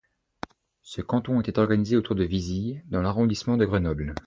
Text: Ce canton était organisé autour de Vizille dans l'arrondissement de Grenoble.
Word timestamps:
Ce 0.81 0.99
canton 0.99 1.39
était 1.41 1.59
organisé 1.59 1.95
autour 1.95 2.15
de 2.15 2.23
Vizille 2.23 2.81
dans 2.87 3.03
l'arrondissement 3.03 3.55
de 3.55 3.65
Grenoble. 3.67 4.15